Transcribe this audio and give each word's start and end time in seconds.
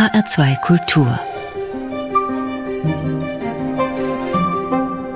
HR2 0.00 0.58
Kultur 0.62 1.20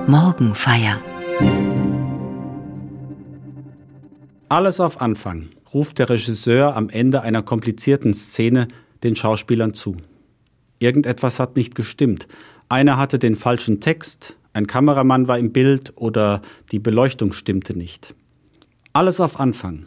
Morgenfeier 0.06 1.00
Alles 4.50 4.80
auf 4.80 5.00
Anfang, 5.00 5.48
ruft 5.72 5.98
der 5.98 6.10
Regisseur 6.10 6.76
am 6.76 6.90
Ende 6.90 7.22
einer 7.22 7.42
komplizierten 7.42 8.12
Szene 8.12 8.68
den 9.02 9.16
Schauspielern 9.16 9.72
zu. 9.72 9.96
Irgendetwas 10.80 11.40
hat 11.40 11.56
nicht 11.56 11.74
gestimmt. 11.74 12.28
Einer 12.68 12.98
hatte 12.98 13.18
den 13.18 13.36
falschen 13.36 13.80
Text, 13.80 14.36
ein 14.52 14.66
Kameramann 14.66 15.28
war 15.28 15.38
im 15.38 15.50
Bild 15.50 15.94
oder 15.96 16.42
die 16.72 16.78
Beleuchtung 16.78 17.32
stimmte 17.32 17.74
nicht. 17.74 18.14
Alles 18.92 19.18
auf 19.18 19.40
Anfang. 19.40 19.86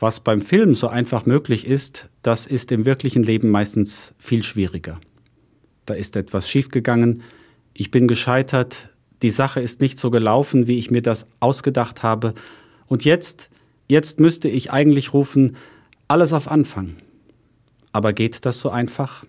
Was 0.00 0.20
beim 0.20 0.40
Film 0.40 0.74
so 0.74 0.88
einfach 0.88 1.26
möglich 1.26 1.66
ist, 1.66 2.08
das 2.22 2.46
ist 2.46 2.72
im 2.72 2.86
wirklichen 2.86 3.22
Leben 3.22 3.50
meistens 3.50 4.14
viel 4.18 4.42
schwieriger. 4.42 4.98
Da 5.84 5.92
ist 5.92 6.16
etwas 6.16 6.48
schiefgegangen, 6.48 7.22
ich 7.74 7.90
bin 7.90 8.08
gescheitert, 8.08 8.88
die 9.20 9.30
Sache 9.30 9.60
ist 9.60 9.82
nicht 9.82 9.98
so 9.98 10.10
gelaufen, 10.10 10.66
wie 10.66 10.78
ich 10.78 10.90
mir 10.90 11.02
das 11.02 11.26
ausgedacht 11.38 12.02
habe, 12.02 12.34
und 12.86 13.04
jetzt, 13.04 13.50
jetzt 13.88 14.18
müsste 14.18 14.48
ich 14.48 14.72
eigentlich 14.72 15.14
rufen, 15.14 15.56
alles 16.08 16.32
auf 16.32 16.50
Anfang. 16.50 16.96
Aber 17.92 18.12
geht 18.12 18.44
das 18.44 18.58
so 18.58 18.70
einfach? 18.70 19.24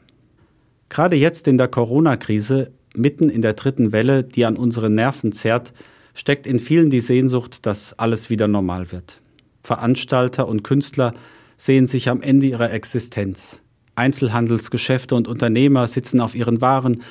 Gerade 0.90 1.16
jetzt 1.16 1.48
in 1.48 1.58
der 1.58 1.68
Corona-Krise, 1.68 2.72
mitten 2.96 3.30
in 3.30 3.42
der 3.42 3.54
dritten 3.54 3.92
Welle, 3.92 4.24
die 4.24 4.46
an 4.46 4.58
unsere 4.58 4.90
Nerven 4.90 5.32
zerrt, 5.32 5.74
steckt 6.14 6.48
in 6.48 6.60
vielen 6.60 6.90
die 6.90 7.02
Sehnsucht, 7.02 7.66
dass 7.66 7.94
alles 8.00 8.30
wieder 8.30 8.48
normal 8.48 8.92
wird. 8.92 9.21
Veranstalter 9.64 10.48
und 10.48 10.64
Künstler 10.64 11.14
sehen 11.58 11.88
sich 11.88 12.10
am 12.10 12.22
Ende 12.22 12.48
ihrer 12.48 12.72
Existenz. 12.72 13.60
Einzelhandelsgeschäfte 13.96 15.16
und 15.16 15.28
Unternehmer 15.28 15.88
sitzen 15.88 16.22
auf 16.22 16.36
ihren 16.36 16.62
Waren, 16.62 17.02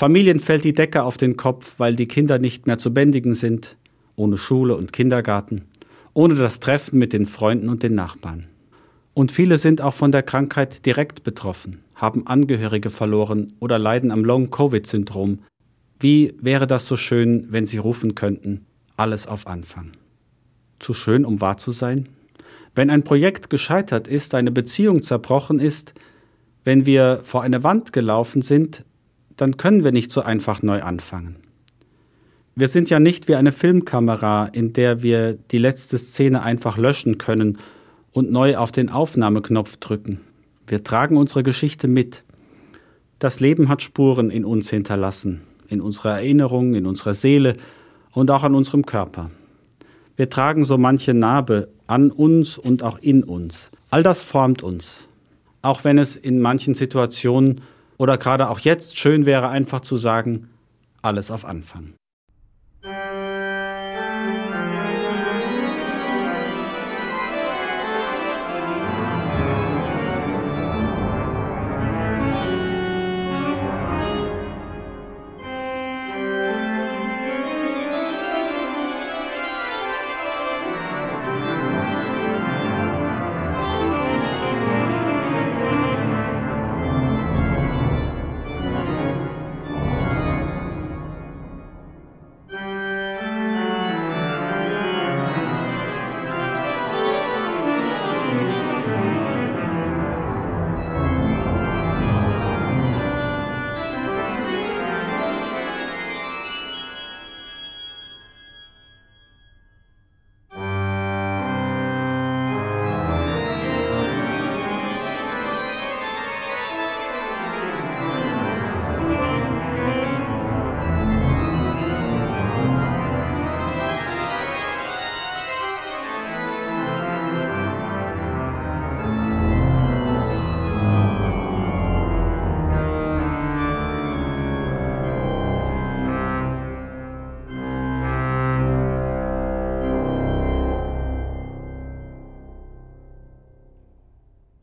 Familien 0.00 0.40
fällt 0.40 0.64
die 0.64 0.74
Decke 0.74 1.02
auf 1.02 1.18
den 1.18 1.36
Kopf, 1.36 1.74
weil 1.76 1.94
die 1.94 2.08
Kinder 2.08 2.38
nicht 2.38 2.66
mehr 2.66 2.78
zu 2.78 2.94
bändigen 2.94 3.34
sind, 3.34 3.76
ohne 4.16 4.38
Schule 4.38 4.74
und 4.74 4.94
Kindergarten, 4.94 5.66
ohne 6.14 6.36
das 6.36 6.58
Treffen 6.58 6.98
mit 6.98 7.12
den 7.12 7.26
Freunden 7.26 7.68
und 7.68 7.82
den 7.82 7.94
Nachbarn. 7.94 8.46
Und 9.12 9.30
viele 9.30 9.58
sind 9.58 9.82
auch 9.82 9.92
von 9.92 10.10
der 10.10 10.22
Krankheit 10.22 10.86
direkt 10.86 11.22
betroffen, 11.22 11.82
haben 11.94 12.26
Angehörige 12.26 12.88
verloren 12.88 13.52
oder 13.60 13.78
leiden 13.78 14.10
am 14.10 14.24
Long-Covid-Syndrom. 14.24 15.40
Wie 15.98 16.34
wäre 16.40 16.66
das 16.66 16.86
so 16.86 16.96
schön, 16.96 17.48
wenn 17.50 17.66
sie 17.66 17.76
rufen 17.76 18.14
könnten, 18.14 18.64
alles 18.96 19.26
auf 19.26 19.46
Anfang? 19.46 19.92
Zu 20.80 20.94
schön, 20.94 21.24
um 21.24 21.40
wahr 21.40 21.58
zu 21.58 21.70
sein? 21.70 22.08
Wenn 22.74 22.90
ein 22.90 23.04
Projekt 23.04 23.50
gescheitert 23.50 24.08
ist, 24.08 24.34
eine 24.34 24.50
Beziehung 24.50 25.02
zerbrochen 25.02 25.60
ist, 25.60 25.94
wenn 26.64 26.86
wir 26.86 27.20
vor 27.22 27.42
eine 27.42 27.62
Wand 27.62 27.92
gelaufen 27.92 28.42
sind, 28.42 28.84
dann 29.36 29.56
können 29.56 29.84
wir 29.84 29.92
nicht 29.92 30.10
so 30.10 30.22
einfach 30.22 30.62
neu 30.62 30.82
anfangen. 30.82 31.36
Wir 32.54 32.68
sind 32.68 32.90
ja 32.90 33.00
nicht 33.00 33.28
wie 33.28 33.36
eine 33.36 33.52
Filmkamera, 33.52 34.46
in 34.46 34.72
der 34.72 35.02
wir 35.02 35.34
die 35.34 35.58
letzte 35.58 35.98
Szene 35.98 36.42
einfach 36.42 36.76
löschen 36.76 37.16
können 37.16 37.58
und 38.12 38.30
neu 38.30 38.56
auf 38.56 38.72
den 38.72 38.90
Aufnahmeknopf 38.90 39.76
drücken. 39.76 40.20
Wir 40.66 40.84
tragen 40.84 41.16
unsere 41.16 41.42
Geschichte 41.42 41.88
mit. 41.88 42.22
Das 43.18 43.40
Leben 43.40 43.68
hat 43.68 43.82
Spuren 43.82 44.30
in 44.30 44.44
uns 44.44 44.70
hinterlassen, 44.70 45.42
in 45.68 45.80
unserer 45.80 46.16
Erinnerung, 46.16 46.74
in 46.74 46.86
unserer 46.86 47.14
Seele 47.14 47.56
und 48.12 48.30
auch 48.30 48.44
an 48.44 48.54
unserem 48.54 48.84
Körper. 48.84 49.30
Wir 50.20 50.28
tragen 50.28 50.66
so 50.66 50.76
manche 50.76 51.14
Narbe 51.14 51.70
an 51.86 52.10
uns 52.10 52.58
und 52.58 52.82
auch 52.82 52.98
in 52.98 53.24
uns. 53.24 53.70
All 53.88 54.02
das 54.02 54.20
formt 54.20 54.62
uns, 54.62 55.08
auch 55.62 55.82
wenn 55.82 55.96
es 55.96 56.14
in 56.14 56.42
manchen 56.42 56.74
Situationen 56.74 57.62
oder 57.96 58.18
gerade 58.18 58.50
auch 58.50 58.58
jetzt 58.58 58.98
schön 58.98 59.24
wäre, 59.24 59.48
einfach 59.48 59.80
zu 59.80 59.96
sagen, 59.96 60.50
alles 61.00 61.30
auf 61.30 61.46
Anfang. 61.46 61.94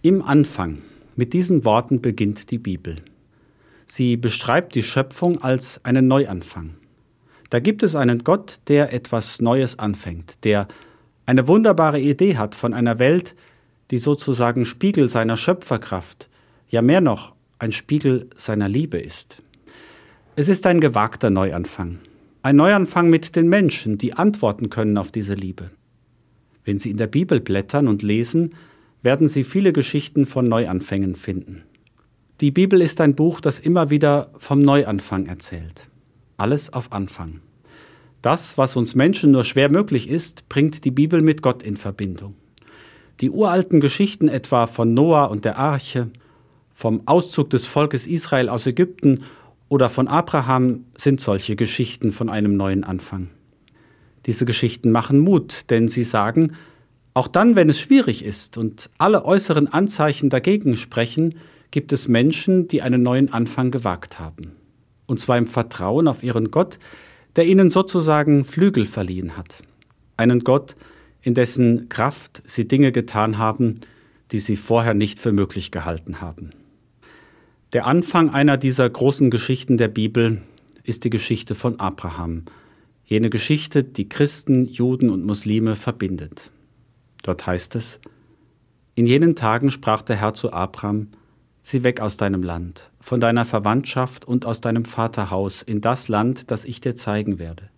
Im 0.07 0.21
Anfang. 0.21 0.83
Mit 1.17 1.33
diesen 1.33 1.65
Worten 1.65 1.99
beginnt 1.99 2.49
die 2.51 2.59
Bibel. 2.59 2.95
Sie 3.87 4.15
beschreibt 4.15 4.73
die 4.73 4.83
Schöpfung 4.83 5.41
als 5.43 5.83
einen 5.83 6.07
Neuanfang. 6.07 6.75
Da 7.49 7.59
gibt 7.59 7.83
es 7.83 7.93
einen 7.93 8.23
Gott, 8.23 8.61
der 8.69 8.93
etwas 8.93 9.41
Neues 9.41 9.79
anfängt, 9.79 10.45
der 10.45 10.69
eine 11.25 11.49
wunderbare 11.49 11.99
Idee 11.99 12.37
hat 12.37 12.55
von 12.55 12.73
einer 12.73 12.99
Welt, 12.99 13.35
die 13.91 13.97
sozusagen 13.97 14.65
Spiegel 14.65 15.09
seiner 15.09 15.35
Schöpferkraft, 15.35 16.29
ja 16.69 16.81
mehr 16.81 17.01
noch 17.01 17.33
ein 17.59 17.73
Spiegel 17.73 18.29
seiner 18.37 18.69
Liebe 18.69 18.99
ist. 18.99 19.43
Es 20.37 20.47
ist 20.47 20.65
ein 20.67 20.79
gewagter 20.79 21.31
Neuanfang, 21.31 21.99
ein 22.43 22.55
Neuanfang 22.55 23.09
mit 23.09 23.35
den 23.35 23.49
Menschen, 23.49 23.97
die 23.97 24.13
antworten 24.13 24.69
können 24.69 24.97
auf 24.97 25.11
diese 25.11 25.33
Liebe. 25.33 25.69
Wenn 26.63 26.79
Sie 26.79 26.91
in 26.91 26.97
der 26.97 27.07
Bibel 27.07 27.41
blättern 27.41 27.89
und 27.89 28.03
lesen, 28.03 28.53
werden 29.01 29.27
Sie 29.27 29.43
viele 29.43 29.73
Geschichten 29.73 30.25
von 30.25 30.47
Neuanfängen 30.47 31.15
finden. 31.15 31.63
Die 32.41 32.51
Bibel 32.51 32.81
ist 32.81 33.01
ein 33.01 33.15
Buch, 33.15 33.41
das 33.41 33.59
immer 33.59 33.89
wieder 33.89 34.29
vom 34.37 34.61
Neuanfang 34.61 35.25
erzählt. 35.25 35.87
Alles 36.37 36.71
auf 36.71 36.91
Anfang. 36.91 37.41
Das, 38.21 38.57
was 38.57 38.75
uns 38.75 38.95
Menschen 38.95 39.31
nur 39.31 39.43
schwer 39.43 39.69
möglich 39.69 40.09
ist, 40.09 40.49
bringt 40.49 40.85
die 40.85 40.91
Bibel 40.91 41.21
mit 41.21 41.41
Gott 41.41 41.63
in 41.63 41.77
Verbindung. 41.77 42.35
Die 43.21 43.31
uralten 43.31 43.79
Geschichten 43.79 44.27
etwa 44.27 44.67
von 44.67 44.93
Noah 44.93 45.31
und 45.31 45.45
der 45.45 45.57
Arche, 45.57 46.09
vom 46.75 47.01
Auszug 47.07 47.49
des 47.49 47.65
Volkes 47.65 48.05
Israel 48.05 48.49
aus 48.49 48.67
Ägypten 48.67 49.23
oder 49.69 49.89
von 49.89 50.07
Abraham 50.07 50.85
sind 50.95 51.19
solche 51.19 51.55
Geschichten 51.55 52.11
von 52.11 52.29
einem 52.29 52.55
neuen 52.55 52.83
Anfang. 52.83 53.29
Diese 54.27 54.45
Geschichten 54.45 54.91
machen 54.91 55.19
Mut, 55.19 55.71
denn 55.71 55.87
sie 55.87 56.03
sagen, 56.03 56.53
auch 57.17 57.27
dann, 57.27 57.55
wenn 57.55 57.67
es 57.67 57.79
schwierig 57.79 58.23
ist 58.23 58.57
und 58.57 58.91
alle 58.99 59.25
äußeren 59.25 59.67
Anzeichen 59.67 60.29
dagegen 60.29 60.77
sprechen, 60.77 61.33
gibt 61.71 61.91
es 61.91 62.07
Menschen, 62.07 62.67
die 62.67 62.83
einen 62.83 63.01
neuen 63.01 63.33
Anfang 63.33 63.71
gewagt 63.71 64.19
haben. 64.19 64.51
Und 65.07 65.19
zwar 65.19 65.39
im 65.39 65.47
Vertrauen 65.47 66.07
auf 66.07 66.21
ihren 66.21 66.51
Gott, 66.51 66.77
der 67.35 67.47
ihnen 67.47 67.71
sozusagen 67.71 68.45
Flügel 68.45 68.85
verliehen 68.85 69.35
hat. 69.35 69.63
Einen 70.15 70.43
Gott, 70.43 70.75
in 71.23 71.33
dessen 71.33 71.89
Kraft 71.89 72.43
sie 72.45 72.67
Dinge 72.67 72.91
getan 72.91 73.39
haben, 73.39 73.79
die 74.31 74.39
sie 74.39 74.55
vorher 74.55 74.93
nicht 74.93 75.19
für 75.19 75.31
möglich 75.31 75.71
gehalten 75.71 76.21
haben. 76.21 76.51
Der 77.73 77.87
Anfang 77.87 78.29
einer 78.29 78.57
dieser 78.57 78.87
großen 78.87 79.31
Geschichten 79.31 79.77
der 79.77 79.87
Bibel 79.87 80.43
ist 80.83 81.03
die 81.03 81.09
Geschichte 81.09 81.55
von 81.55 81.79
Abraham, 81.79 82.43
jene 83.05 83.31
Geschichte, 83.31 83.83
die 83.83 84.07
Christen, 84.07 84.65
Juden 84.65 85.09
und 85.09 85.25
Muslime 85.25 85.75
verbindet. 85.75 86.51
Dort 87.27 87.45
heißt 87.45 87.75
es, 87.75 87.99
in 88.95 89.05
jenen 89.05 89.35
Tagen 89.35 89.69
sprach 89.69 90.01
der 90.01 90.15
Herr 90.15 90.33
zu 90.33 90.53
Abraham, 90.53 91.09
zieh 91.61 91.83
weg 91.83 91.99
aus 91.99 92.15
deinem 92.15 92.41
Land, 92.41 92.89
von 93.01 93.19
deiner 93.19 93.43
Verwandtschaft 93.43 94.23
und 94.23 94.45
aus 94.45 94.61
deinem 94.61 94.85
Vaterhaus 94.85 95.61
in 95.61 95.81
das 95.81 96.07
Land, 96.07 96.51
das 96.51 96.63
ich 96.63 96.79
dir 96.79 96.95
zeigen 96.95 97.37
werde. 97.37 97.69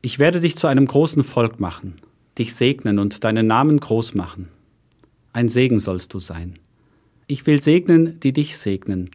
Ich 0.00 0.18
werde 0.18 0.40
dich 0.40 0.56
zu 0.56 0.68
einem 0.68 0.86
großen 0.86 1.22
Volk 1.22 1.60
machen, 1.60 2.00
dich 2.38 2.54
segnen 2.54 2.98
und 2.98 3.24
deinen 3.24 3.46
Namen 3.46 3.78
groß 3.78 4.14
machen. 4.14 4.48
Ein 5.34 5.50
Segen 5.50 5.78
sollst 5.78 6.14
du 6.14 6.18
sein. 6.18 6.58
Ich 7.26 7.46
will 7.46 7.60
segnen, 7.60 8.20
die 8.20 8.32
dich 8.32 8.56
segnen. 8.56 9.10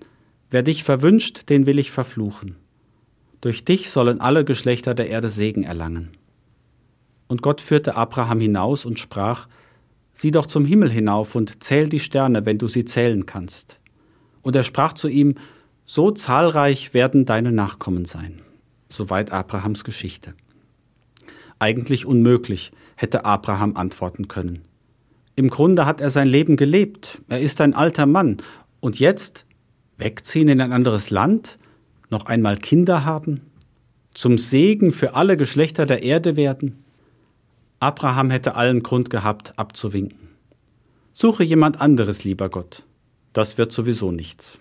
Wer 0.51 0.61
dich 0.61 0.83
verwünscht, 0.83 1.49
den 1.49 1.65
will 1.65 1.79
ich 1.79 1.89
verfluchen. 1.89 2.57
Durch 3.41 3.65
dich 3.65 3.89
sollen 3.89 4.21
alle 4.21 4.45
Geschlechter 4.45 4.93
der 4.93 5.09
Erde 5.09 5.29
Segen 5.29 5.63
erlangen. 5.63 6.16
Und 7.27 7.41
Gott 7.41 7.61
führte 7.61 7.95
Abraham 7.95 8.39
hinaus 8.39 8.85
und 8.85 8.99
sprach, 8.99 9.47
Sieh 10.13 10.31
doch 10.31 10.47
zum 10.47 10.65
Himmel 10.65 10.89
hinauf 10.89 11.35
und 11.35 11.63
zähl 11.63 11.89
die 11.89 11.99
Sterne, 11.99 12.45
wenn 12.45 12.57
du 12.57 12.67
sie 12.67 12.85
zählen 12.85 13.27
kannst. 13.27 13.79
Und 14.41 14.55
er 14.55 14.63
sprach 14.63 14.93
zu 14.93 15.07
ihm, 15.07 15.35
So 15.85 16.09
zahlreich 16.11 16.93
werden 16.93 17.25
deine 17.25 17.51
Nachkommen 17.51 18.05
sein. 18.05 18.41
Soweit 18.89 19.31
Abrahams 19.31 19.83
Geschichte. 19.83 20.33
Eigentlich 21.59 22.05
unmöglich, 22.05 22.71
hätte 22.95 23.25
Abraham 23.25 23.75
antworten 23.75 24.27
können. 24.27 24.63
Im 25.35 25.49
Grunde 25.49 25.85
hat 25.85 26.01
er 26.01 26.09
sein 26.09 26.27
Leben 26.27 26.57
gelebt, 26.57 27.21
er 27.29 27.39
ist 27.39 27.61
ein 27.61 27.75
alter 27.75 28.07
Mann, 28.07 28.37
und 28.79 28.97
jetzt 28.97 29.45
wegziehen 29.97 30.47
in 30.47 30.61
ein 30.61 30.71
anderes 30.71 31.11
Land, 31.11 31.59
noch 32.09 32.25
einmal 32.25 32.57
Kinder 32.57 33.05
haben, 33.05 33.41
zum 34.13 34.39
Segen 34.39 34.91
für 34.91 35.13
alle 35.13 35.37
Geschlechter 35.37 35.85
der 35.85 36.01
Erde 36.01 36.35
werden? 36.35 36.83
Abraham 37.79 38.31
hätte 38.31 38.55
allen 38.55 38.81
Grund 38.81 39.09
gehabt, 39.09 39.53
abzuwinken. 39.57 40.29
Suche 41.13 41.43
jemand 41.43 41.79
anderes, 41.79 42.23
lieber 42.23 42.49
Gott. 42.49 42.83
Das 43.33 43.57
wird 43.57 43.71
sowieso 43.71 44.11
nichts. 44.11 44.59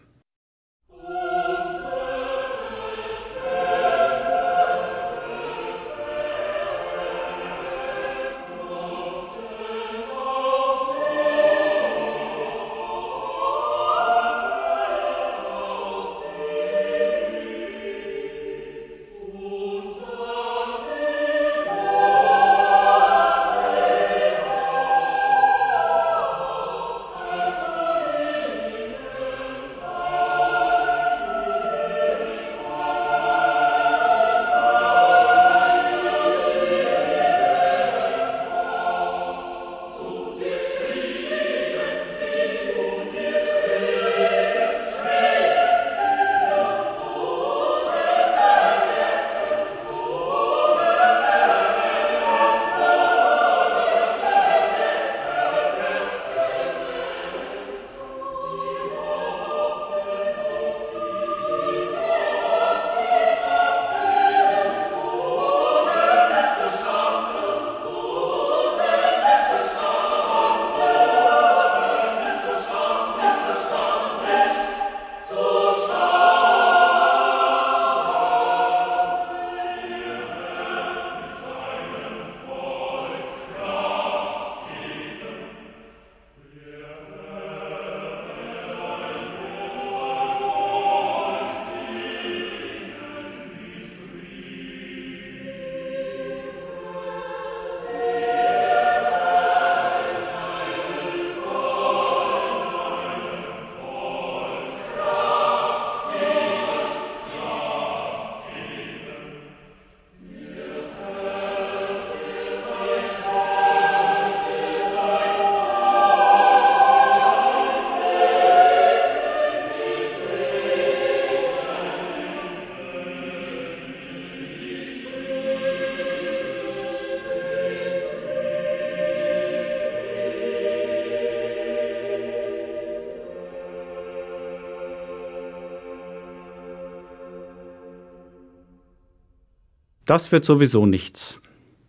Das 140.06 140.30
wird 140.30 140.44
sowieso 140.44 140.86
nichts. 140.86 141.40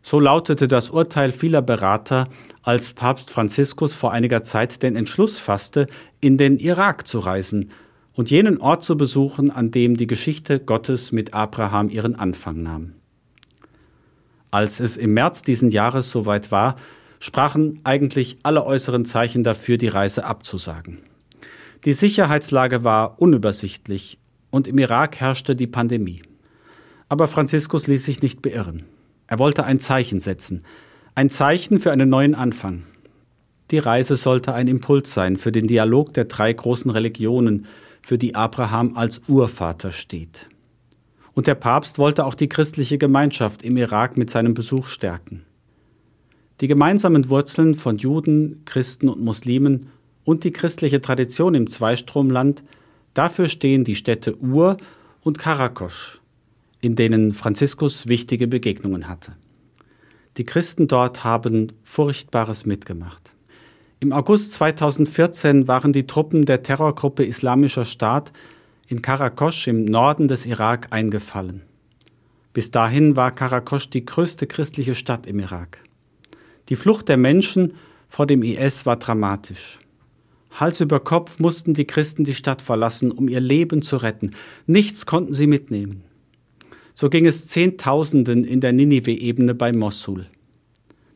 So 0.02 0.20
lautete 0.20 0.68
das 0.68 0.90
Urteil 0.90 1.32
vieler 1.32 1.62
Berater, 1.62 2.30
als 2.64 2.94
Papst 2.94 3.30
Franziskus 3.30 3.94
vor 3.94 4.12
einiger 4.12 4.42
Zeit 4.42 4.82
den 4.82 4.96
Entschluss 4.96 5.38
fasste, 5.38 5.88
in 6.20 6.38
den 6.38 6.58
Irak 6.58 7.08
zu 7.08 7.20
reisen 7.20 7.72
und 8.14 8.32
jenen 8.32 8.58
Ort 8.58 8.84
zu 8.84 8.98
besuchen, 8.98 9.52
an 9.52 9.70
dem 9.70 9.96
die 9.96 10.08
Geschichte 10.08 10.60
Gottes 10.60 11.12
mit 11.12 11.34
Abraham 11.34 11.90
ihren 11.90 12.16
Anfang 12.16 12.64
nahm. 12.64 12.94
Als 14.50 14.80
es 14.80 14.98
im 14.98 15.14
März 15.14 15.44
diesen 15.44 15.70
Jahres 15.70 16.10
soweit 16.10 16.52
war, 16.52 16.78
sprachen 17.20 17.82
eigentlich 17.84 18.38
alle 18.42 18.66
äußeren 18.66 19.06
Zeichen 19.06 19.44
dafür, 19.44 19.78
die 19.78 19.88
Reise 19.88 20.26
abzusagen. 20.26 21.00
Die 21.86 21.94
Sicherheitslage 21.94 22.84
war 22.84 23.22
unübersichtlich 23.22 24.18
und 24.50 24.68
im 24.68 24.80
Irak 24.80 25.20
herrschte 25.20 25.56
die 25.56 25.68
Pandemie. 25.68 26.24
Aber 27.10 27.28
Franziskus 27.28 27.88
ließ 27.88 28.04
sich 28.04 28.22
nicht 28.22 28.42
beirren. 28.42 28.84
Er 29.28 29.40
wollte 29.40 29.64
ein 29.64 29.80
Zeichen 29.80 30.20
setzen, 30.20 30.64
ein 31.16 31.30
Zeichen 31.30 31.80
für 31.80 31.92
einen 31.92 32.10
neuen 32.10 32.36
Anfang. 32.36 32.84
Die 33.72 33.80
Reise 33.80 34.18
sollte 34.18 34.54
ein 34.54 34.68
Impuls 34.68 35.14
sein 35.14 35.36
für 35.38 35.52
den 35.52 35.68
Dialog 35.68 36.14
der 36.14 36.26
drei 36.26 36.54
großen 36.54 36.92
Religionen, 36.92 37.66
für 38.02 38.18
die 38.18 38.36
Abraham 38.36 38.96
als 38.96 39.22
Urvater 39.28 39.92
steht. 39.92 40.48
Und 41.34 41.48
der 41.48 41.56
Papst 41.56 41.98
wollte 41.98 42.26
auch 42.26 42.36
die 42.36 42.48
christliche 42.48 42.98
Gemeinschaft 42.98 43.64
im 43.64 43.76
Irak 43.76 44.16
mit 44.16 44.30
seinem 44.30 44.54
Besuch 44.54 44.88
stärken. 44.88 45.44
Die 46.62 46.68
gemeinsamen 46.68 47.30
Wurzeln 47.30 47.76
von 47.76 47.98
Juden, 47.98 48.64
Christen 48.64 49.10
und 49.10 49.22
Muslimen 49.22 49.90
und 50.24 50.44
die 50.44 50.52
christliche 50.52 51.02
Tradition 51.02 51.54
im 51.54 51.70
Zweistromland, 51.70 52.64
dafür 53.14 53.50
stehen 53.50 53.84
die 53.84 53.96
Städte 53.96 54.38
Ur 54.40 54.78
und 55.22 55.38
Karakosch, 55.38 56.22
in 56.82 56.96
denen 56.96 57.34
Franziskus 57.34 58.08
wichtige 58.08 58.48
Begegnungen 58.48 59.08
hatte. 59.08 59.34
Die 60.38 60.44
Christen 60.44 60.88
dort 60.88 61.24
haben 61.24 61.72
Furchtbares 61.84 62.66
mitgemacht. 62.66 63.34
Im 64.00 64.14
August 64.14 64.54
2014 64.54 65.68
waren 65.68 65.92
die 65.92 66.06
Truppen 66.06 66.46
der 66.46 66.62
Terrorgruppe 66.62 67.24
Islamischer 67.24 67.86
Staat 67.86 68.32
in 68.88 69.02
Karakosch 69.02 69.68
im 69.68 69.86
Norden 69.86 70.28
des 70.28 70.46
Irak 70.46 70.88
eingefallen. 70.92 71.64
Bis 72.54 72.70
dahin 72.70 73.16
war 73.16 73.34
Karakosch 73.34 73.90
die 73.90 74.06
größte 74.06 74.46
christliche 74.46 74.94
Stadt 74.94 75.26
im 75.26 75.40
Irak. 75.40 75.84
Die 76.70 76.76
Flucht 76.76 77.10
der 77.10 77.18
Menschen 77.18 77.74
vor 78.10 78.28
dem 78.28 78.44
IS 78.44 78.86
war 78.86 78.98
dramatisch. 78.98 79.80
Hals 80.52 80.82
über 80.82 81.00
Kopf 81.00 81.40
mussten 81.40 81.74
die 81.74 81.86
Christen 81.86 82.24
die 82.24 82.34
Stadt 82.36 82.62
verlassen, 82.62 83.12
um 83.12 83.28
ihr 83.28 83.42
Leben 83.42 83.82
zu 83.82 83.98
retten. 83.98 84.32
Nichts 84.66 85.06
konnten 85.06 85.34
sie 85.34 85.48
mitnehmen. 85.48 86.04
So 87.00 87.12
ging 87.12 87.28
es 87.28 87.46
Zehntausenden 87.46 88.44
in 88.44 88.60
der 88.60 88.74
Ninive-Ebene 88.74 89.54
bei 89.54 89.72
Mossul. 89.72 90.26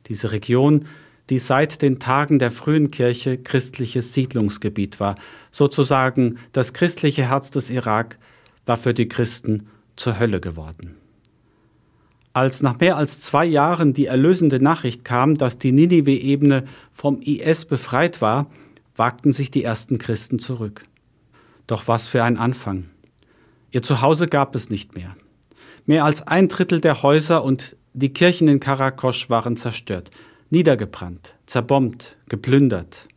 Diese 0.05 0.31
Region, 0.31 0.85
die 1.31 1.39
seit 1.39 1.81
den 1.81 1.97
Tagen 1.97 2.37
der 2.37 2.51
frühen 2.51 2.91
Kirche 2.91 3.39
christliches 3.39 4.13
Siedlungsgebiet 4.13 4.99
war. 4.99 5.15
Sozusagen 5.49 6.37
das 6.51 6.73
christliche 6.73 7.27
Herz 7.27 7.49
des 7.49 7.71
Irak 7.71 8.19
war 8.67 8.77
für 8.77 8.93
die 8.93 9.07
Christen 9.07 9.69
zur 9.95 10.19
Hölle 10.19 10.39
geworden. 10.39 10.97
Als 12.31 12.61
nach 12.61 12.79
mehr 12.79 12.95
als 12.95 13.19
zwei 13.19 13.47
Jahren 13.47 13.93
die 13.93 14.05
erlösende 14.05 14.59
Nachricht 14.59 15.03
kam, 15.03 15.35
dass 15.35 15.57
die 15.57 15.71
Ninive-Ebene 15.71 16.65
vom 16.93 17.21
IS 17.21 17.65
befreit 17.65 18.21
war, 18.21 18.51
wagten 18.95 19.33
sich 19.33 19.49
die 19.49 19.63
ersten 19.63 19.97
Christen 19.97 20.37
zurück. 20.37 20.83
Doch 21.65 21.87
was 21.87 22.05
für 22.05 22.23
ein 22.23 22.37
Anfang. 22.37 22.91
Ihr 23.71 23.81
Zuhause 23.81 24.27
gab 24.27 24.53
es 24.53 24.69
nicht 24.69 24.93
mehr. 24.93 25.15
Mehr 25.91 26.05
als 26.05 26.25
ein 26.25 26.47
Drittel 26.47 26.79
der 26.79 27.03
Häuser 27.03 27.43
und 27.43 27.75
die 27.91 28.13
Kirchen 28.13 28.47
in 28.47 28.61
Karakosch 28.61 29.29
waren 29.29 29.57
zerstört 29.57 30.09
niedergebrannt, 30.49 31.35
zerbombt, 31.47 32.15
geplündert. 32.29 33.09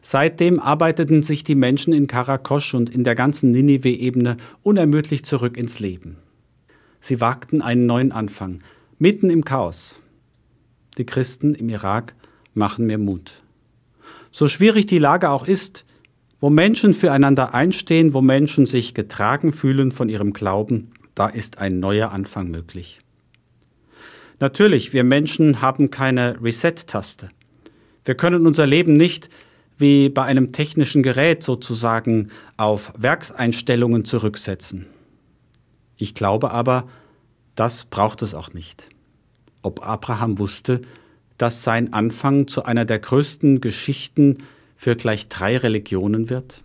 Seitdem 0.00 0.58
arbeiteten 0.58 1.22
sich 1.22 1.44
die 1.44 1.54
Menschen 1.54 1.92
in 1.92 2.08
Karakosch 2.08 2.74
und 2.74 2.90
in 2.90 3.04
der 3.04 3.14
ganzen 3.14 3.52
Ninive-Ebene 3.52 4.38
unermüdlich 4.64 5.24
zurück 5.24 5.56
ins 5.56 5.78
Leben. 5.78 6.16
Sie 6.98 7.20
wagten 7.20 7.62
einen 7.62 7.86
neuen 7.86 8.10
Anfang, 8.10 8.58
mitten 8.98 9.30
im 9.30 9.44
Chaos. 9.44 10.00
Die 10.96 11.06
Christen 11.06 11.54
im 11.54 11.68
Irak 11.68 12.16
machen 12.54 12.86
mir 12.86 12.98
Mut. 12.98 13.38
So 14.32 14.48
schwierig 14.48 14.86
die 14.86 14.98
Lage 14.98 15.30
auch 15.30 15.46
ist, 15.46 15.84
wo 16.40 16.50
Menschen 16.50 16.92
füreinander 16.92 17.54
einstehen, 17.54 18.14
wo 18.14 18.20
Menschen 18.20 18.66
sich 18.66 18.94
getragen 18.94 19.52
fühlen 19.52 19.92
von 19.92 20.08
ihrem 20.08 20.32
Glauben, 20.32 20.90
da 21.18 21.26
ist 21.26 21.58
ein 21.58 21.80
neuer 21.80 22.12
Anfang 22.12 22.48
möglich. 22.48 23.00
Natürlich, 24.38 24.92
wir 24.92 25.02
Menschen 25.02 25.60
haben 25.60 25.90
keine 25.90 26.40
Reset-Taste. 26.40 27.30
Wir 28.04 28.14
können 28.14 28.46
unser 28.46 28.68
Leben 28.68 28.94
nicht 28.94 29.28
wie 29.78 30.10
bei 30.10 30.22
einem 30.22 30.52
technischen 30.52 31.02
Gerät 31.02 31.42
sozusagen 31.42 32.28
auf 32.56 32.92
Werkseinstellungen 32.96 34.04
zurücksetzen. 34.04 34.86
Ich 35.96 36.14
glaube 36.14 36.52
aber, 36.52 36.88
das 37.56 37.84
braucht 37.84 38.22
es 38.22 38.34
auch 38.34 38.52
nicht. 38.52 38.88
Ob 39.62 39.84
Abraham 39.84 40.38
wusste, 40.38 40.82
dass 41.36 41.64
sein 41.64 41.92
Anfang 41.92 42.46
zu 42.46 42.64
einer 42.64 42.84
der 42.84 43.00
größten 43.00 43.60
Geschichten 43.60 44.38
für 44.76 44.94
gleich 44.94 45.26
drei 45.26 45.56
Religionen 45.56 46.30
wird? 46.30 46.62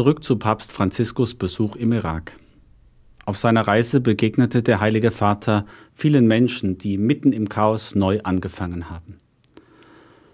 Zurück 0.00 0.24
zu 0.24 0.36
Papst 0.36 0.72
Franziskus 0.72 1.34
Besuch 1.34 1.76
im 1.76 1.92
Irak. 1.92 2.32
Auf 3.26 3.36
seiner 3.36 3.68
Reise 3.68 4.00
begegnete 4.00 4.62
der 4.62 4.80
Heilige 4.80 5.10
Vater 5.10 5.66
vielen 5.92 6.26
Menschen, 6.26 6.78
die 6.78 6.96
mitten 6.96 7.34
im 7.34 7.50
Chaos 7.50 7.94
neu 7.94 8.20
angefangen 8.22 8.88
haben. 8.88 9.20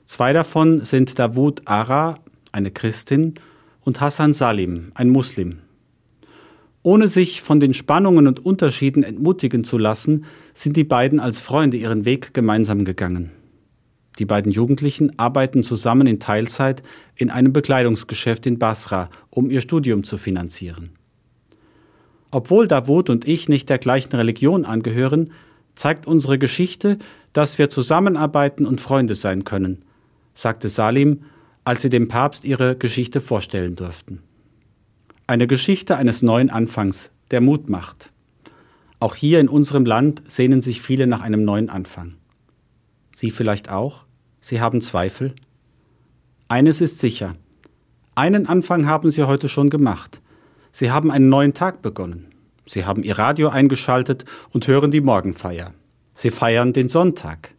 Zwei 0.04 0.32
davon 0.32 0.84
sind 0.84 1.18
Davud 1.18 1.62
Ara, 1.64 2.20
eine 2.52 2.70
Christin, 2.70 3.34
und 3.80 4.00
Hassan 4.00 4.34
Salim, 4.34 4.92
ein 4.94 5.10
Muslim. 5.10 5.58
Ohne 6.84 7.08
sich 7.08 7.42
von 7.42 7.58
den 7.58 7.74
Spannungen 7.74 8.28
und 8.28 8.46
Unterschieden 8.46 9.02
entmutigen 9.02 9.64
zu 9.64 9.78
lassen, 9.78 10.26
sind 10.54 10.76
die 10.76 10.84
beiden 10.84 11.18
als 11.18 11.40
Freunde 11.40 11.76
ihren 11.76 12.04
Weg 12.04 12.34
gemeinsam 12.34 12.84
gegangen. 12.84 13.32
Die 14.18 14.24
beiden 14.24 14.50
Jugendlichen 14.50 15.18
arbeiten 15.18 15.62
zusammen 15.62 16.06
in 16.06 16.20
Teilzeit 16.20 16.82
in 17.14 17.30
einem 17.30 17.52
Bekleidungsgeschäft 17.52 18.46
in 18.46 18.58
Basra, 18.58 19.10
um 19.30 19.50
ihr 19.50 19.60
Studium 19.60 20.04
zu 20.04 20.16
finanzieren. 20.16 20.90
Obwohl 22.30 22.66
Davut 22.66 23.10
und 23.10 23.28
ich 23.28 23.48
nicht 23.48 23.68
der 23.68 23.78
gleichen 23.78 24.14
Religion 24.16 24.64
angehören, 24.64 25.30
zeigt 25.74 26.06
unsere 26.06 26.38
Geschichte, 26.38 26.98
dass 27.32 27.58
wir 27.58 27.70
zusammenarbeiten 27.70 28.66
und 28.66 28.80
Freunde 28.80 29.14
sein 29.14 29.44
können, 29.44 29.82
sagte 30.34 30.68
Salim, 30.68 31.24
als 31.64 31.82
sie 31.82 31.90
dem 31.90 32.08
Papst 32.08 32.44
ihre 32.44 32.76
Geschichte 32.76 33.20
vorstellen 33.20 33.76
durften. 33.76 34.20
Eine 35.26 35.46
Geschichte 35.46 35.96
eines 35.96 36.22
neuen 36.22 36.50
Anfangs, 36.50 37.10
der 37.30 37.40
Mut 37.40 37.68
macht. 37.68 38.12
Auch 39.00 39.14
hier 39.14 39.40
in 39.40 39.48
unserem 39.48 39.84
Land 39.84 40.22
sehnen 40.26 40.62
sich 40.62 40.80
viele 40.80 41.06
nach 41.06 41.20
einem 41.20 41.44
neuen 41.44 41.68
Anfang. 41.68 42.14
Sie 43.16 43.30
vielleicht 43.30 43.70
auch? 43.70 44.04
Sie 44.42 44.60
haben 44.60 44.82
Zweifel? 44.82 45.32
Eines 46.48 46.82
ist 46.82 46.98
sicher. 46.98 47.34
Einen 48.14 48.46
Anfang 48.46 48.86
haben 48.86 49.10
Sie 49.10 49.22
heute 49.22 49.48
schon 49.48 49.70
gemacht. 49.70 50.20
Sie 50.70 50.90
haben 50.90 51.10
einen 51.10 51.30
neuen 51.30 51.54
Tag 51.54 51.80
begonnen. 51.80 52.26
Sie 52.66 52.84
haben 52.84 53.02
Ihr 53.02 53.18
Radio 53.18 53.48
eingeschaltet 53.48 54.26
und 54.50 54.68
hören 54.68 54.90
die 54.90 55.00
Morgenfeier. 55.00 55.72
Sie 56.12 56.28
feiern 56.28 56.74
den 56.74 56.90
Sonntag. 56.90 57.54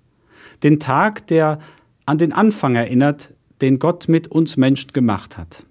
Den 0.62 0.80
Tag, 0.80 1.26
der 1.26 1.60
an 2.06 2.20
den 2.20 2.34
Anfang 2.34 2.76
erinnert, 2.76 3.34
den 3.60 3.80
Gott 3.80 4.08
mit 4.08 4.28
uns 4.28 4.58
Menschen 4.58 4.94
gemacht 4.94 5.40
hat. 5.40 5.66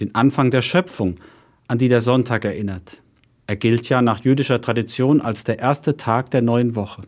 Den 0.00 0.16
Anfang 0.16 0.50
der 0.50 0.62
Schöpfung, 0.62 1.20
an 1.68 1.78
die 1.78 1.88
der 1.88 2.02
Sonntag 2.02 2.44
erinnert. 2.44 3.00
Er 3.46 3.54
gilt 3.54 3.88
ja 3.88 4.02
nach 4.02 4.24
jüdischer 4.24 4.60
Tradition 4.60 5.20
als 5.20 5.44
der 5.44 5.60
erste 5.60 5.96
Tag 5.96 6.32
der 6.32 6.42
neuen 6.42 6.74
Woche. 6.74 7.04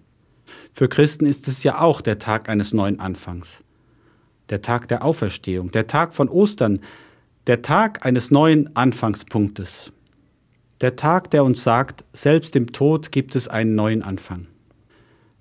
Für 0.72 0.88
Christen 0.88 1.26
ist 1.26 1.48
es 1.48 1.62
ja 1.62 1.80
auch 1.80 2.00
der 2.00 2.18
Tag 2.18 2.48
eines 2.48 2.72
neuen 2.72 3.00
Anfangs. 3.00 3.62
Der 4.48 4.62
Tag 4.62 4.88
der 4.88 5.04
Auferstehung, 5.04 5.70
der 5.70 5.86
Tag 5.86 6.14
von 6.14 6.28
Ostern, 6.28 6.80
der 7.46 7.62
Tag 7.62 8.04
eines 8.04 8.30
neuen 8.30 8.74
Anfangspunktes. 8.76 9.92
Der 10.80 10.96
Tag, 10.96 11.30
der 11.30 11.44
uns 11.44 11.62
sagt, 11.62 12.04
selbst 12.12 12.56
im 12.56 12.72
Tod 12.72 13.12
gibt 13.12 13.36
es 13.36 13.48
einen 13.48 13.74
neuen 13.74 14.02
Anfang. 14.02 14.46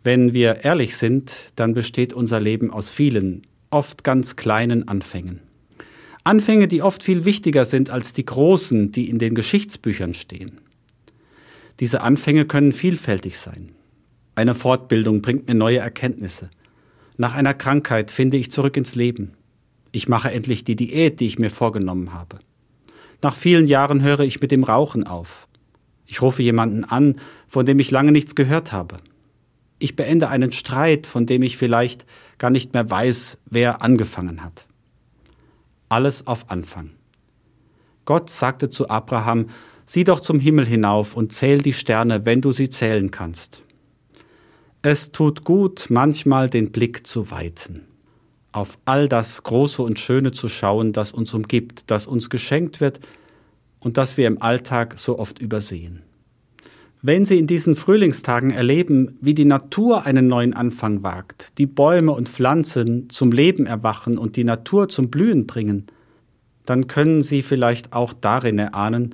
Wenn 0.04 0.34
wir 0.34 0.64
ehrlich 0.64 0.98
sind, 0.98 1.48
dann 1.56 1.74
besteht 1.74 2.14
unser 2.14 2.40
Leben 2.40 2.72
aus 2.72 2.90
vielen, 2.90 3.46
oft 3.70 4.04
ganz 4.04 4.36
kleinen 4.36 4.88
Anfängen. 4.88 5.42
Anfänge, 6.24 6.68
die 6.68 6.82
oft 6.82 7.04
viel 7.04 7.26
wichtiger 7.26 7.66
sind 7.66 7.90
als 7.90 8.14
die 8.14 8.26
großen, 8.26 8.92
die 8.92 9.10
in 9.10 9.20
den 9.20 9.34
Geschichtsbüchern 9.34 10.14
stehen. 10.14 10.60
Diese 11.80 12.02
Anfänge 12.02 12.46
können 12.46 12.72
vielfältig 12.72 13.40
sein. 13.40 13.74
Eine 14.36 14.56
Fortbildung 14.56 15.22
bringt 15.22 15.48
mir 15.48 15.56
neue 15.56 15.80
Erkenntnisse. 15.80 16.50
Nach 17.18 17.36
einer 17.36 17.54
Krankheit 17.54 18.12
finde 18.12 18.38
ich 18.38 18.52
zurück 18.52 18.78
ins 18.78 18.96
Leben. 18.96 19.34
Ich 19.92 20.08
mache 20.08 20.32
endlich 20.32 20.64
die 20.64 20.76
Diät, 20.76 21.20
die 21.20 21.28
ich 21.28 21.38
mir 21.38 21.52
vorgenommen 21.52 22.14
habe. 22.14 22.40
Nach 23.22 23.36
vielen 23.36 23.66
Jahren 23.66 24.02
höre 24.02 24.22
ich 24.22 24.42
mit 24.42 24.52
dem 24.52 24.64
Rauchen 24.64 25.06
auf. 25.06 25.48
Ich 26.06 26.22
rufe 26.22 26.42
jemanden 26.42 26.84
an, 26.84 27.20
von 27.48 27.66
dem 27.66 27.80
ich 27.80 27.92
lange 27.92 28.12
nichts 28.12 28.36
gehört 28.36 28.72
habe. 28.72 28.98
Ich 29.80 29.96
beende 29.96 30.30
einen 30.30 30.52
Streit, 30.52 31.08
von 31.08 31.26
dem 31.26 31.42
ich 31.42 31.58
vielleicht 31.58 32.06
gar 32.38 32.50
nicht 32.50 32.74
mehr 32.74 32.90
weiß, 32.90 33.38
wer 33.46 33.82
angefangen 33.82 34.44
hat. 34.44 34.66
Alles 35.90 36.26
auf 36.28 36.50
Anfang. 36.50 36.92
Gott 38.06 38.30
sagte 38.30 38.70
zu 38.70 38.90
Abraham, 38.90 39.50
sieh 39.86 40.04
doch 40.04 40.22
zum 40.22 40.40
Himmel 40.40 40.66
hinauf 40.66 41.16
und 41.16 41.34
zähl 41.34 41.60
die 41.62 41.74
Sterne, 41.74 42.26
wenn 42.26 42.42
du 42.42 42.52
sie 42.52 42.70
zählen 42.70 43.12
kannst. 43.12 43.64
Es 44.84 45.12
tut 45.12 45.44
gut, 45.44 45.88
manchmal 45.90 46.50
den 46.50 46.72
Blick 46.72 47.06
zu 47.06 47.30
weiten, 47.30 47.82
auf 48.52 48.80
all 48.86 49.08
das 49.08 49.44
Große 49.44 49.84
und 49.84 50.00
Schöne 50.00 50.32
zu 50.32 50.50
schauen, 50.50 50.92
das 50.92 51.12
uns 51.12 51.36
umgibt, 51.36 51.92
das 51.92 52.08
uns 52.08 52.32
geschenkt 52.32 52.82
wird 52.82 53.00
und 53.80 53.98
das 53.98 54.18
wir 54.18 54.26
im 54.26 54.42
Alltag 54.42 54.96
so 54.98 55.20
oft 55.20 55.38
übersehen. 55.38 56.02
Wenn 57.04 57.26
Sie 57.26 57.38
in 57.38 57.46
diesen 57.46 57.76
Frühlingstagen 57.76 58.50
erleben, 58.50 59.20
wie 59.22 59.36
die 59.36 59.46
Natur 59.46 60.08
einen 60.08 60.26
neuen 60.26 60.56
Anfang 60.56 61.04
wagt, 61.04 61.60
die 61.60 61.68
Bäume 61.68 62.14
und 62.14 62.28
Pflanzen 62.28 63.08
zum 63.12 63.32
Leben 63.32 63.68
erwachen 63.68 64.18
und 64.18 64.36
die 64.36 64.44
Natur 64.44 64.90
zum 64.90 65.12
Blühen 65.12 65.46
bringen, 65.46 65.86
dann 66.66 66.88
können 66.88 67.22
Sie 67.22 67.44
vielleicht 67.44 67.94
auch 67.94 68.14
darin 68.14 68.58
erahnen, 68.58 69.14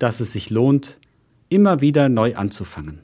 dass 0.00 0.18
es 0.18 0.32
sich 0.32 0.50
lohnt, 0.50 0.98
immer 1.50 1.80
wieder 1.80 2.08
neu 2.08 2.34
anzufangen. 2.34 2.98